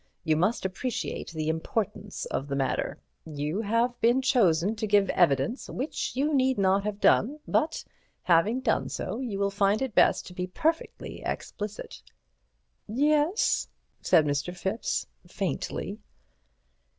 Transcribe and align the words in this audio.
You 0.23 0.35
must 0.35 0.65
appreciate 0.65 1.29
the 1.29 1.47
importance 1.47 2.25
of 2.25 2.47
the 2.47 2.55
matter. 2.55 2.97
You 3.23 3.61
have 3.61 3.93
chosen 4.23 4.75
to 4.77 4.87
give 4.87 5.11
evidence, 5.11 5.69
which 5.69 6.15
you 6.15 6.33
need 6.33 6.57
not 6.57 6.83
have 6.85 6.99
done, 6.99 7.37
but 7.47 7.85
having 8.23 8.61
done 8.61 8.89
so, 8.89 9.19
you 9.19 9.37
will 9.37 9.51
find 9.51 9.79
it 9.79 9.93
best 9.93 10.25
to 10.25 10.33
be 10.33 10.47
perfectly 10.47 11.21
explicit." 11.23 12.01
"Yes," 12.87 13.67
said 14.01 14.25
Mr. 14.25 14.57
Thipps 14.59 15.05
faintly. 15.27 15.99